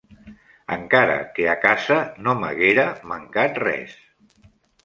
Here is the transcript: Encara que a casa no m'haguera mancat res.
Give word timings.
Encara 0.77 1.17
que 1.35 1.45
a 1.51 1.53
casa 1.65 1.99
no 2.29 2.35
m'haguera 2.41 2.87
mancat 3.13 3.63
res. 3.69 3.95